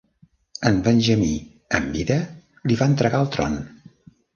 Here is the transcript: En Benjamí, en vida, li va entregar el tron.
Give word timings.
En 0.69 0.79
Benjamí, 0.87 1.29
en 1.81 1.87
vida, 1.99 2.19
li 2.69 2.83
va 2.85 2.93
entregar 2.95 3.25
el 3.27 3.35
tron. 3.41 3.65